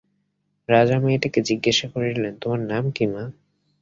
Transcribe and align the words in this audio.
রাজা 0.69 0.97
মেয়েটিকে 0.99 1.39
জিজ্ঞাসা 1.41 1.87
করিলেন, 1.93 2.33
তোমার 2.41 2.59
নাম 2.63 2.83
কী 2.91 3.05
মা? 3.05 3.23